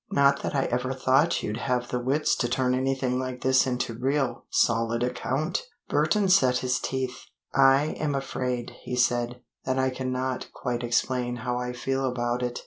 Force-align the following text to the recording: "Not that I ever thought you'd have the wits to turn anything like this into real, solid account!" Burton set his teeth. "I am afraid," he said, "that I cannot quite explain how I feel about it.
"Not 0.09 0.41
that 0.41 0.55
I 0.55 0.63
ever 0.63 0.95
thought 0.95 1.43
you'd 1.43 1.57
have 1.57 1.89
the 1.89 1.99
wits 1.99 2.35
to 2.37 2.49
turn 2.49 2.73
anything 2.73 3.19
like 3.19 3.41
this 3.41 3.67
into 3.67 3.93
real, 3.93 4.45
solid 4.49 5.03
account!" 5.03 5.67
Burton 5.89 6.27
set 6.27 6.57
his 6.65 6.79
teeth. 6.79 7.25
"I 7.53 7.93
am 7.99 8.15
afraid," 8.15 8.71
he 8.81 8.95
said, 8.95 9.41
"that 9.63 9.77
I 9.77 9.91
cannot 9.91 10.47
quite 10.55 10.83
explain 10.83 11.35
how 11.45 11.59
I 11.59 11.71
feel 11.73 12.07
about 12.09 12.41
it. 12.41 12.59